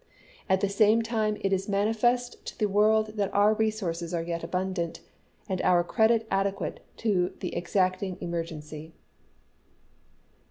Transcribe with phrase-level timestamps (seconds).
[0.49, 4.43] At the same time it is manifest to the world that our resources are yet
[4.43, 5.01] abundant,
[5.47, 8.93] and our credit adequate to the exacting emergency."